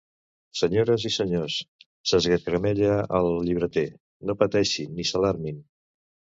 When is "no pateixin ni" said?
4.31-5.09